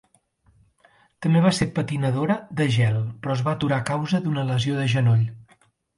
[1.25, 4.87] També va ser patinadora de gel, però es va aturar a causa d'una lesió de
[4.95, 5.25] genoll.